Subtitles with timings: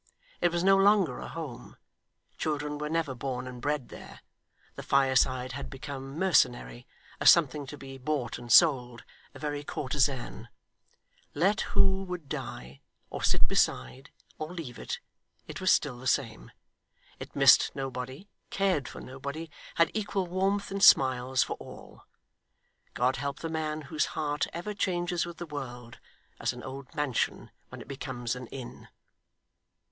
[0.41, 1.77] It was no longer a home;
[2.39, 4.21] children were never born and bred there;
[4.73, 6.87] the fireside had become mercenary
[7.19, 9.03] a something to be bought and sold
[9.35, 10.47] a very courtezan:
[11.35, 14.09] let who would die, or sit beside,
[14.39, 14.99] or leave it,
[15.45, 16.49] it was still the same
[17.19, 22.05] it missed nobody, cared for nobody, had equal warmth and smiles for all.
[22.95, 25.99] God help the man whose heart ever changes with the world,
[26.39, 28.87] as an old mansion when it becomes an inn!